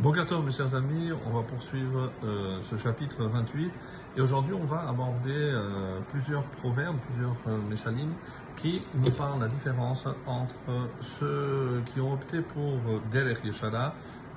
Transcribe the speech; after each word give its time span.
Bonjour 0.00 0.44
mes 0.44 0.52
chers 0.52 0.76
amis, 0.76 1.10
on 1.26 1.30
va 1.30 1.42
poursuivre 1.42 2.12
euh, 2.22 2.62
ce 2.62 2.76
chapitre 2.76 3.24
28 3.24 3.68
et 4.16 4.20
aujourd'hui 4.20 4.54
on 4.54 4.64
va 4.64 4.88
aborder 4.88 5.32
euh, 5.32 5.98
plusieurs 6.12 6.44
proverbes, 6.44 6.98
plusieurs 7.04 7.34
euh, 7.48 7.96
qui 8.56 8.82
nous 8.94 9.10
parlent 9.10 9.40
la 9.40 9.48
différence 9.48 10.06
entre 10.24 10.54
ceux 11.00 11.82
qui 11.86 12.00
ont 12.00 12.12
opté 12.12 12.42
pour 12.42 12.78
Derech 13.10 13.44
Yeshara, 13.44 13.92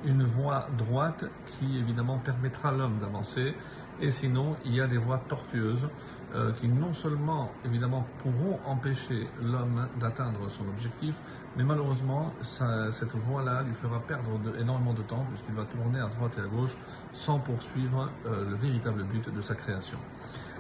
une 0.05 0.23
voie 0.23 0.67
droite 0.77 1.25
qui 1.45 1.77
évidemment 1.77 2.17
permettra 2.17 2.69
à 2.69 2.71
l'homme 2.71 2.97
d'avancer 2.99 3.55
et 3.99 4.11
sinon 4.11 4.55
il 4.65 4.75
y 4.75 4.81
a 4.81 4.87
des 4.87 4.97
voies 4.97 5.19
tortueuses 5.19 5.87
euh, 6.33 6.51
qui 6.53 6.67
non 6.67 6.93
seulement 6.93 7.51
évidemment 7.65 8.05
pourront 8.19 8.59
empêcher 8.65 9.27
l'homme 9.41 9.87
d'atteindre 9.99 10.49
son 10.49 10.67
objectif, 10.69 11.15
mais 11.57 11.63
malheureusement 11.63 12.33
cette 12.41 13.15
voie-là 13.15 13.63
lui 13.63 13.73
fera 13.73 13.99
perdre 13.99 14.39
énormément 14.59 14.93
de 14.93 15.01
temps 15.01 15.25
puisqu'il 15.29 15.55
va 15.55 15.65
tourner 15.65 15.99
à 15.99 16.07
droite 16.07 16.37
et 16.37 16.41
à 16.41 16.47
gauche 16.47 16.77
sans 17.11 17.39
poursuivre 17.39 18.09
euh, 18.25 18.49
le 18.49 18.55
véritable 18.55 19.03
but 19.03 19.33
de 19.33 19.41
sa 19.41 19.55
création. 19.55 19.97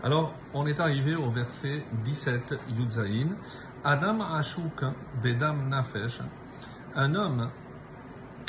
Alors 0.03 0.33
on 0.53 0.67
est 0.67 0.79
arrivé 0.79 1.15
au 1.15 1.29
verset 1.29 1.85
17 2.03 2.55
Yudzaïn. 2.77 3.37
Adam 3.83 4.21
Ashuk 4.21 4.83
Bedam 5.23 5.67
Nafesh, 5.69 6.21
un 6.95 7.15
homme 7.15 7.49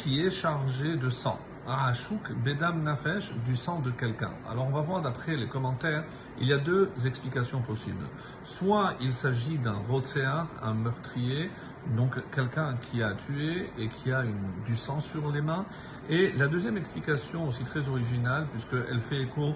qui 0.03 0.21
est 0.21 0.31
chargé 0.31 0.97
de 0.97 1.09
sang. 1.09 1.39
Ashuk 1.69 2.33
Bedam 2.45 2.83
Nafesh, 2.83 3.33
du 3.47 3.55
sang 3.55 3.79
de 3.79 3.93
quelqu'un. 3.93 4.33
Alors 4.51 4.67
on 4.67 4.73
va 4.73 4.81
voir 4.81 5.01
d'après 5.01 5.37
les 5.37 5.47
commentaires, 5.47 6.03
il 6.41 6.49
y 6.49 6.53
a 6.53 6.59
deux 6.59 6.91
explications 7.07 7.61
possibles. 7.61 8.05
Soit 8.43 8.95
il 9.01 9.13
s'agit 9.13 9.59
d'un 9.59 9.77
Rotsear, 9.89 10.49
un 10.61 10.75
meurtrier, 10.75 11.51
donc 11.97 12.17
quelqu'un 12.35 12.75
qui 12.81 13.01
a 13.01 13.13
tué 13.13 13.71
et 13.79 13.89
qui 13.89 14.11
a 14.11 14.25
du 14.67 14.75
sang 14.75 14.99
sur 14.99 15.31
les 15.31 15.41
mains. 15.41 15.65
Et 16.11 16.33
la 16.33 16.49
deuxième 16.49 16.77
explication, 16.77 17.47
aussi 17.47 17.63
très 17.63 17.89
originale, 17.89 18.49
puisqu'elle 18.51 18.99
fait 18.99 19.23
écho 19.23 19.55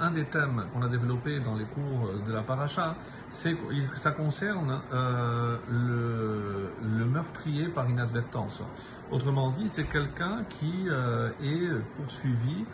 un 0.00 0.10
des 0.10 0.24
thèmes 0.24 0.64
qu'on 0.72 0.82
a 0.82 0.88
développé 0.88 1.40
dans 1.40 1.54
les 1.54 1.64
cours 1.64 2.10
de 2.26 2.32
la 2.32 2.42
paracha, 2.42 2.96
c'est 3.30 3.54
que 3.54 3.98
ça 3.98 4.12
concerne 4.12 4.80
euh, 4.92 5.56
le, 5.70 7.04
meurtrier 7.06 7.68
par 7.68 7.88
inadvertance. 7.88 8.62
Autrement 9.10 9.50
dit, 9.50 9.68
c'est 9.68 9.84
quelqu'un 9.84 10.44
qui 10.48 10.86
euh, 10.88 11.30
est 11.40 11.70
poursuivi, 11.96 12.64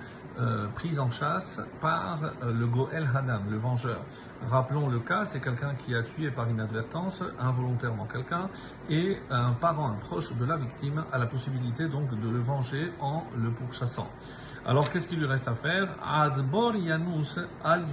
euh, 0.40 0.66
pris 0.74 0.98
en 0.98 1.10
chasse 1.10 1.60
par 1.80 2.18
le 2.42 2.66
Goel 2.66 3.08
Hadam, 3.14 3.42
le 3.50 3.58
vengeur. 3.58 4.02
Rappelons 4.50 4.88
le 4.88 4.98
cas, 4.98 5.24
c'est 5.24 5.40
quelqu'un 5.40 5.74
qui 5.74 5.94
a 5.94 6.02
tué 6.02 6.30
par 6.30 6.48
inadvertance, 6.48 7.22
involontairement 7.38 8.06
quelqu'un, 8.06 8.48
et 8.88 9.18
un 9.30 9.52
parent, 9.52 9.88
un 9.88 9.96
proche 9.96 10.34
de 10.34 10.44
la 10.44 10.56
victime 10.56 11.04
a 11.12 11.18
la 11.18 11.26
possibilité 11.26 11.88
donc 11.88 12.10
de 12.18 12.28
le 12.28 12.40
venger 12.40 12.92
en 13.00 13.24
le 13.36 13.50
pourchassant. 13.50 14.08
Alors 14.64 14.90
qu'est-ce 14.90 15.08
qu'il 15.08 15.18
lui 15.18 15.26
reste 15.26 15.48
à 15.48 15.54
faire? 15.54 15.88
Adbor 16.04 16.76
Yanus 16.76 17.38
al 17.64 17.84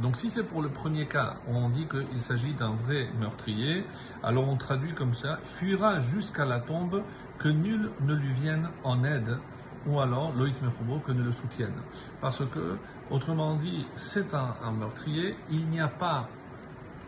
Donc 0.00 0.16
si 0.16 0.28
c'est 0.28 0.42
pour 0.42 0.62
le 0.62 0.68
premier 0.68 1.06
cas, 1.06 1.36
on 1.48 1.68
dit 1.68 1.86
qu'il 1.86 2.20
s'agit 2.20 2.54
d'un 2.54 2.74
vrai 2.74 3.08
meurtrier, 3.20 3.86
alors 4.22 4.48
on 4.48 4.56
traduit 4.56 4.94
comme 4.94 5.14
ça, 5.14 5.38
fuira 5.42 6.00
jusqu'à 6.00 6.44
la 6.44 6.58
tombe, 6.58 7.02
que 7.38 7.48
nul 7.48 7.90
ne 8.00 8.14
lui 8.14 8.32
vienne 8.32 8.68
en 8.82 9.04
aide, 9.04 9.38
ou 9.86 10.00
alors 10.00 10.32
Loït 10.34 10.60
Mechubo, 10.62 10.98
que 10.98 11.12
ne 11.12 11.22
le 11.22 11.30
soutienne. 11.30 11.74
Parce 12.20 12.44
que, 12.46 12.76
autrement 13.10 13.56
dit, 13.56 13.86
c'est 13.96 14.34
un, 14.34 14.72
meurtrier, 14.78 15.36
il 15.50 15.66
n'y 15.68 15.80
a 15.80 15.88
pas 15.88 16.28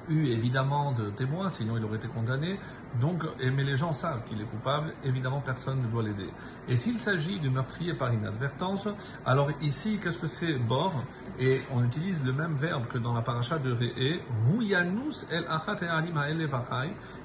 eu 0.08 0.26
évidemment 0.26 0.92
de 0.92 1.10
témoins, 1.10 1.48
sinon 1.48 1.76
il 1.76 1.84
aurait 1.84 1.96
été 1.96 2.08
condamné. 2.08 2.58
Donc, 3.00 3.24
mais 3.40 3.64
les 3.64 3.76
gens 3.76 3.92
savent 3.92 4.22
qu'il 4.24 4.40
est 4.40 4.44
coupable, 4.44 4.94
évidemment 5.04 5.40
personne 5.40 5.82
ne 5.82 5.88
doit 5.88 6.02
l'aider. 6.02 6.30
Et 6.68 6.76
s'il 6.76 6.98
s'agit 6.98 7.40
de 7.40 7.48
meurtrier 7.48 7.92
par 7.92 8.12
inadvertance, 8.12 8.88
alors 9.24 9.50
ici, 9.60 9.98
qu'est-ce 10.00 10.18
que 10.18 10.26
c'est 10.26 10.54
bor? 10.54 10.92
Et 11.38 11.60
on 11.74 11.84
utilise 11.84 12.24
le 12.24 12.32
même 12.32 12.54
verbe 12.54 12.86
que 12.86 12.98
dans 12.98 13.12
la 13.12 13.22
paracha 13.22 13.58
de 13.58 13.72
Re'e, 13.72 14.20
Huyanus 14.48 15.26
el 15.30 15.44
achat 15.48 15.76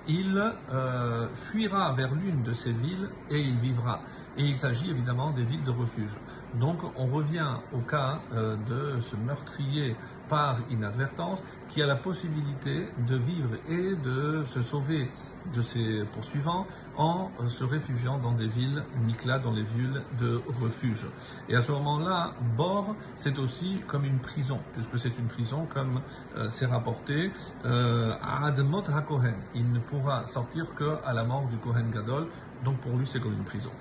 il 0.08 0.54
euh, 0.74 1.28
fuira 1.36 1.92
vers 1.94 2.14
l'une 2.14 2.44
de 2.44 2.54
ces 2.54 2.72
villes 2.72 3.10
et 3.30 3.40
il 3.40 3.58
vivra. 3.58 4.02
Et 4.38 4.44
il 4.44 4.56
s'agit 4.56 4.90
évidemment 4.90 5.32
des 5.32 5.44
villes 5.44 5.64
de 5.64 5.72
refuge. 5.72 6.18
Donc 6.56 6.80
on 6.96 7.08
revient 7.08 7.58
au 7.74 7.80
cas 7.80 8.22
euh, 8.34 8.56
de 8.68 9.00
ce 9.00 9.16
meurtrier 9.16 9.96
par 10.30 10.60
inadvertance 10.70 11.44
qui 11.68 11.82
a 11.82 11.88
la 11.88 11.98
possibilité 11.98 12.88
de 13.06 13.18
vivre 13.18 13.56
et 13.68 13.96
de 13.96 14.44
se 14.46 14.62
sauver 14.62 15.10
de 15.54 15.62
ses 15.62 16.04
poursuivants 16.14 16.68
en 16.98 17.30
se 17.48 17.64
réfugiant 17.64 18.18
dans 18.20 18.32
des 18.32 18.48
villes 18.48 18.84
Mikla, 19.06 19.40
dans 19.40 19.52
les 19.52 19.64
villes 19.64 20.02
de 20.20 20.42
refuge. 20.62 21.08
Et 21.50 21.56
à 21.56 21.62
ce 21.62 21.72
moment-là, 21.72 22.34
Bor, 22.56 22.96
c'est 23.16 23.40
aussi 23.40 23.82
comme 23.88 24.06
une 24.06 24.20
prison, 24.20 24.60
puisque 24.74 25.00
c'est 25.00 25.18
une 25.18 25.28
prison 25.28 25.66
comme 25.66 26.02
euh, 26.38 26.48
c'est 26.48 26.66
rapporté 26.66 27.32
euh, 27.66 28.14
à 28.22 28.46
Admot 28.46 28.84
HaKohen. 28.88 29.36
Il 29.56 29.72
ne 29.72 29.80
pourra 29.80 30.26
sortir 30.26 30.68
qu'à 30.76 31.14
la 31.14 31.24
mort 31.24 31.48
du 31.48 31.58
Kohen 31.58 31.90
Gadol, 31.92 32.28
donc 32.64 32.78
pour 32.78 32.98
lui 32.98 33.06
c'est 33.06 33.20
comme 33.20 33.34
une 33.34 33.44
prison. 33.44 33.72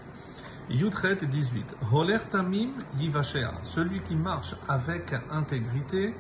Yutret 0.71 1.17
18. 1.17 1.77
Holer 1.93 2.19
Tamim. 2.31 2.71
Celui 3.65 4.01
qui 4.03 4.15
marche 4.15 4.55
avec 4.69 5.13
intégrité 5.29 6.15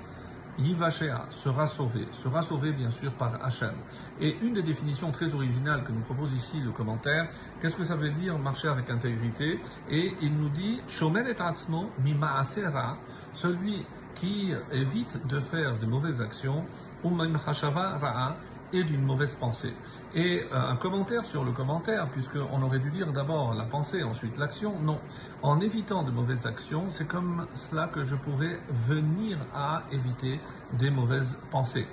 Yivashea 0.58 1.26
sera 1.30 1.68
sauvé, 1.68 2.08
sera 2.10 2.42
sauvé 2.42 2.72
bien 2.72 2.90
sûr 2.90 3.12
par 3.12 3.42
Hachem. 3.44 3.74
Et 4.20 4.36
une 4.42 4.54
des 4.54 4.62
définitions 4.62 5.12
très 5.12 5.32
originales 5.34 5.84
que 5.84 5.92
nous 5.92 6.00
propose 6.00 6.32
ici 6.32 6.60
le 6.60 6.72
commentaire, 6.72 7.28
qu'est-ce 7.60 7.76
que 7.76 7.84
ça 7.84 7.94
veut 7.94 8.10
dire 8.10 8.36
marcher 8.38 8.66
avec 8.66 8.90
intégrité? 8.90 9.60
Et 9.88 10.14
il 10.20 10.36
nous 10.36 10.48
dit 10.48 10.80
et 10.80 11.42
Atzmo 11.42 11.90
Mimaasera, 12.04 12.98
celui 13.32 13.86
qui 14.16 14.52
évite 14.72 15.26
de 15.28 15.38
faire 15.38 15.78
de 15.78 15.86
mauvaises 15.86 16.20
actions, 16.20 16.64
Umim 17.04 17.36
Ra'a, 17.36 18.36
et 18.72 18.84
d'une 18.84 19.02
mauvaise 19.02 19.34
pensée. 19.34 19.74
Et 20.14 20.42
euh, 20.52 20.70
un 20.70 20.76
commentaire 20.76 21.24
sur 21.24 21.44
le 21.44 21.52
commentaire, 21.52 22.08
puisqu'on 22.08 22.62
aurait 22.62 22.78
dû 22.78 22.90
dire 22.90 23.12
d'abord 23.12 23.54
la 23.54 23.64
pensée, 23.64 24.02
ensuite 24.02 24.38
l'action. 24.38 24.74
Non. 24.80 24.98
En 25.42 25.60
évitant 25.60 26.02
de 26.02 26.10
mauvaises 26.10 26.46
actions, 26.46 26.86
c'est 26.90 27.06
comme 27.06 27.46
cela 27.54 27.88
que 27.88 28.02
je 28.02 28.16
pourrais 28.16 28.60
venir 28.88 29.38
à 29.54 29.82
éviter 29.92 30.40
des 30.72 30.90
mauvaises 30.90 31.38
pensées. 31.50 31.86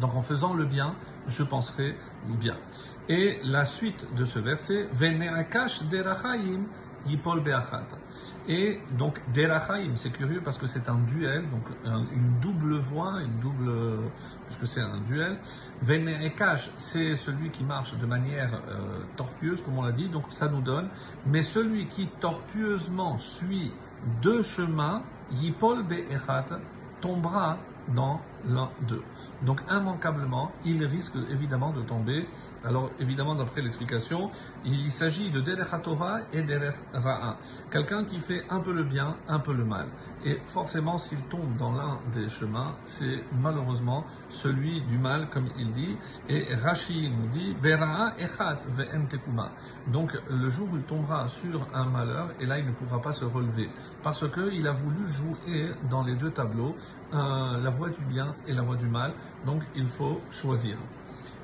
Donc 0.00 0.14
en 0.14 0.22
faisant 0.22 0.54
le 0.54 0.64
bien, 0.64 0.94
je 1.26 1.42
penserai 1.42 1.96
bien. 2.26 2.56
Et 3.08 3.40
la 3.44 3.64
suite 3.64 4.06
de 4.14 4.24
ce 4.24 4.38
verset, 4.38 4.88
Veneakash 4.92 5.82
derachaim 5.84 6.64
Yipol 7.06 7.40
Be'achat. 7.40 7.86
Et 8.48 8.80
donc, 8.98 9.20
Derachaim, 9.32 9.92
c'est 9.94 10.10
curieux 10.10 10.40
parce 10.44 10.58
que 10.58 10.66
c'est 10.66 10.88
un 10.88 10.98
duel, 10.98 11.44
donc 11.50 11.62
une 11.84 12.40
double 12.40 12.76
voix, 12.78 13.20
une 13.20 13.38
double, 13.38 13.70
puisque 14.46 14.66
c'est 14.66 14.80
un 14.80 14.98
duel. 15.06 15.38
Venerekash, 15.80 16.70
c'est 16.76 17.14
celui 17.14 17.50
qui 17.50 17.62
marche 17.62 17.96
de 17.96 18.06
manière 18.06 18.54
euh, 18.54 19.02
tortueuse, 19.16 19.62
comme 19.62 19.78
on 19.78 19.82
l'a 19.82 19.92
dit, 19.92 20.08
donc 20.08 20.24
ça 20.30 20.48
nous 20.48 20.60
donne. 20.60 20.88
Mais 21.26 21.42
celui 21.42 21.86
qui 21.86 22.08
tortueusement 22.18 23.16
suit 23.18 23.72
deux 24.20 24.42
chemins, 24.42 25.02
Yipol 25.30 25.84
Be'achat, 25.84 26.46
tombera 27.00 27.58
dans 27.94 28.20
l'un 28.48 28.70
d'eux. 28.88 29.02
Donc 29.42 29.60
immanquablement, 29.70 30.52
il 30.64 30.84
risque 30.84 31.14
évidemment 31.30 31.72
de 31.72 31.82
tomber. 31.82 32.28
Alors 32.64 32.90
évidemment, 33.00 33.34
d'après 33.34 33.60
l'explication, 33.60 34.30
il 34.64 34.90
s'agit 34.92 35.30
de 35.30 35.40
Derech 35.40 35.68
et 36.32 36.42
Derech 36.42 36.76
Ra'a. 36.92 37.36
Quelqu'un 37.70 38.04
qui 38.04 38.20
fait 38.20 38.42
un 38.50 38.60
peu 38.60 38.72
le 38.72 38.84
bien, 38.84 39.16
un 39.28 39.40
peu 39.40 39.52
le 39.52 39.64
mal. 39.64 39.88
Et 40.24 40.38
forcément, 40.46 40.98
s'il 40.98 41.20
tombe 41.24 41.56
dans 41.56 41.72
l'un 41.72 41.98
des 42.12 42.28
chemins, 42.28 42.76
c'est 42.84 43.24
malheureusement 43.40 44.04
celui 44.28 44.80
du 44.82 44.96
mal, 44.96 45.28
comme 45.30 45.48
il 45.58 45.72
dit. 45.72 45.96
Et 46.28 46.54
Rashi 46.54 47.10
nous 47.10 47.26
dit, 47.28 47.56
Bera'a 47.60 48.14
echat 48.18 48.58
ve'en 48.68 49.06
tekuma. 49.06 49.50
Donc 49.88 50.16
le 50.30 50.48
jour 50.48 50.68
où 50.72 50.76
il 50.76 50.84
tombera 50.84 51.26
sur 51.26 51.66
un 51.74 51.86
malheur, 51.86 52.28
et 52.38 52.46
là 52.46 52.60
il 52.60 52.66
ne 52.66 52.72
pourra 52.72 53.02
pas 53.02 53.12
se 53.12 53.24
relever. 53.24 53.68
Parce 54.04 54.30
qu'il 54.30 54.68
a 54.68 54.72
voulu 54.72 55.04
jouer 55.06 55.72
dans 55.90 56.04
les 56.04 56.14
deux 56.14 56.30
tableaux, 56.30 56.76
la 57.12 57.70
voie 57.70 57.90
du 57.90 58.04
bien 58.04 58.36
et 58.46 58.52
la 58.52 58.62
voie 58.62 58.76
du 58.76 58.86
mal. 58.86 59.14
Donc 59.44 59.62
il 59.74 59.88
faut 59.88 60.20
choisir. 60.30 60.76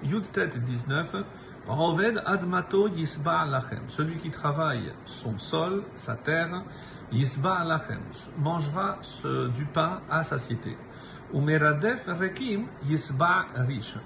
Yud 0.02 0.30
Tet 0.30 0.58
19. 0.58 1.24
Roved 1.66 2.22
admato 2.24 2.88
yisba 2.88 3.44
lachem. 3.44 3.88
Celui 3.88 4.16
qui 4.16 4.30
travaille 4.30 4.92
son 5.04 5.38
sol, 5.38 5.84
sa 5.94 6.16
terre, 6.16 6.64
yisba 7.12 7.62
lachem, 7.64 8.00
mangera 8.38 8.98
du 9.54 9.66
pain 9.66 10.00
à 10.10 10.22
satiété. 10.22 10.78
Umeradef 11.34 12.06
rekim 12.06 12.66
yisba 12.86 13.46
riche. 13.54 13.98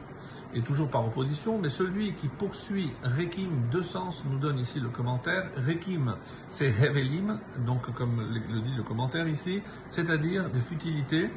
Et 0.54 0.60
toujours 0.60 0.90
par 0.90 1.06
opposition, 1.06 1.58
mais 1.58 1.70
celui 1.70 2.12
qui 2.14 2.28
poursuit 2.28 2.92
Rekim, 3.02 3.70
deux 3.70 3.82
sens, 3.82 4.22
nous 4.28 4.38
donne 4.38 4.58
ici 4.58 4.80
le 4.80 4.90
commentaire. 4.90 5.50
Rekim, 5.56 6.16
c'est 6.50 6.66
Hevelim, 6.68 7.38
donc 7.64 7.90
comme 7.94 8.20
le 8.20 8.60
dit 8.60 8.74
le 8.76 8.82
commentaire 8.82 9.26
ici, 9.28 9.62
c'est-à-dire 9.88 10.50
des 10.50 10.60
futilités 10.60 11.30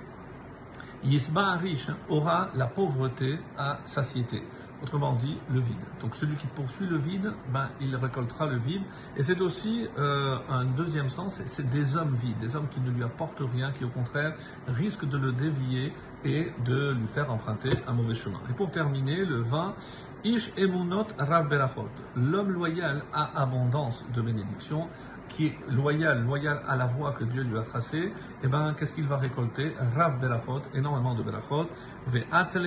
Yisba 1.03 1.53
riche 1.57 1.91
aura 2.09 2.49
la 2.55 2.67
pauvreté 2.67 3.39
à 3.57 3.79
satiété. 3.83 4.43
autrement 4.81 5.13
dit 5.13 5.37
le 5.49 5.59
vide. 5.59 5.79
Donc 6.01 6.15
celui 6.15 6.35
qui 6.35 6.47
poursuit 6.47 6.85
le 6.85 6.97
vide, 6.97 7.33
ben, 7.51 7.69
il 7.81 7.95
récoltera 7.95 8.45
le 8.47 8.57
vide. 8.57 8.83
Et 9.17 9.23
c'est 9.23 9.41
aussi 9.41 9.87
euh, 9.97 10.37
un 10.49 10.65
deuxième 10.65 11.09
sens, 11.09 11.41
c'est 11.45 11.69
des 11.69 11.97
hommes 11.97 12.15
vides, 12.15 12.37
des 12.39 12.55
hommes 12.55 12.67
qui 12.69 12.79
ne 12.79 12.91
lui 12.91 13.03
apportent 13.03 13.41
rien, 13.53 13.71
qui 13.71 13.83
au 13.83 13.89
contraire 13.89 14.35
risquent 14.67 15.07
de 15.07 15.17
le 15.17 15.31
dévier 15.31 15.93
et 16.23 16.51
de 16.65 16.91
lui 16.91 17.07
faire 17.07 17.31
emprunter 17.31 17.69
un 17.87 17.93
mauvais 17.93 18.15
chemin. 18.15 18.39
Et 18.49 18.53
pour 18.53 18.71
terminer, 18.71 19.25
le 19.25 19.37
20, 19.37 19.75
Ish 20.23 20.51
emunot 20.57 21.05
rav 21.19 21.47
berachot. 21.47 21.87
L'homme 22.15 22.51
loyal 22.51 23.03
a 23.13 23.43
abondance 23.43 24.03
de 24.11 24.23
bénédictions 24.23 24.87
qui 25.27 25.47
est 25.47 25.57
loyal, 25.69 26.23
loyal 26.23 26.61
à 26.67 26.75
la 26.75 26.85
voie 26.85 27.11
que 27.11 27.23
Dieu 27.23 27.43
lui 27.43 27.57
a 27.57 27.61
tracée, 27.61 28.11
eh 28.43 28.47
ben, 28.47 28.73
qu'est-ce 28.77 28.93
qu'il 28.93 29.07
va 29.07 29.17
récolter? 29.17 29.73
Rav 29.95 30.19
Berachot, 30.19 30.61
énormément 30.73 31.15
de 31.15 31.23
Berachot. 31.23 31.67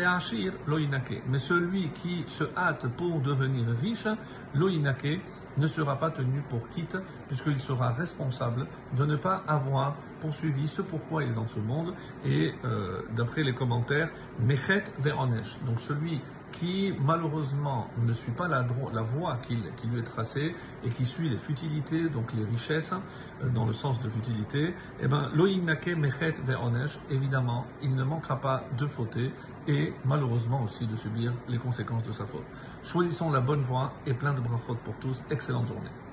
ashir 0.06 0.52
loinake. 0.66 1.22
Mais 1.28 1.38
celui 1.38 1.90
qui 1.90 2.24
se 2.26 2.44
hâte 2.56 2.88
pour 2.96 3.20
devenir 3.20 3.66
riche, 3.80 4.08
loinake, 4.54 5.20
ne 5.58 5.66
sera 5.66 5.96
pas 5.96 6.10
tenu 6.10 6.42
pour 6.48 6.68
quitte, 6.68 6.96
puisqu'il 7.26 7.60
sera 7.60 7.90
responsable 7.90 8.66
de 8.96 9.04
ne 9.04 9.16
pas 9.16 9.42
avoir 9.46 9.96
poursuivi 10.20 10.66
ce 10.66 10.82
pourquoi 10.82 11.22
il 11.22 11.30
est 11.30 11.34
dans 11.34 11.46
ce 11.46 11.60
monde. 11.60 11.94
Et 12.24 12.54
euh, 12.64 13.02
d'après 13.16 13.42
les 13.42 13.54
commentaires, 13.54 14.10
Mechet 14.40 14.84
Veronesh. 14.98 15.58
Donc 15.66 15.80
celui 15.80 16.20
qui 16.52 16.94
malheureusement 17.00 17.88
ne 18.02 18.12
suit 18.12 18.32
pas 18.32 18.48
la, 18.48 18.66
la 18.92 19.02
voie 19.02 19.38
qui, 19.46 19.56
lui 19.56 19.98
est 19.98 20.02
tracée 20.02 20.54
et 20.84 20.90
qui 20.90 21.04
suit 21.04 21.28
les 21.28 21.36
futilités, 21.36 22.08
donc 22.08 22.32
les 22.32 22.44
richesses, 22.44 22.94
euh, 23.42 23.48
dans 23.48 23.66
le 23.66 23.72
sens 23.72 24.00
de 24.00 24.08
futilité, 24.08 24.74
eh 25.00 25.08
bien, 25.08 25.28
loïnake 25.34 25.88
mechet 25.88 26.34
ve'onesh, 26.44 26.98
évidemment, 27.10 27.66
il 27.82 27.94
ne 27.94 28.04
manquera 28.04 28.40
pas 28.40 28.64
de 28.76 28.86
fauter 28.86 29.32
et 29.66 29.92
malheureusement 30.04 30.62
aussi 30.62 30.86
de 30.86 30.96
subir 30.96 31.32
les 31.48 31.58
conséquences 31.58 32.02
de 32.02 32.12
sa 32.12 32.24
faute. 32.24 32.44
Choisissons 32.82 33.30
la 33.30 33.40
bonne 33.40 33.60
voie 33.60 33.92
et 34.06 34.14
plein 34.14 34.32
de 34.32 34.40
brachot 34.40 34.76
pour 34.82 34.96
tous. 34.96 35.22
Excellente 35.48 35.68
journée. 35.68 36.07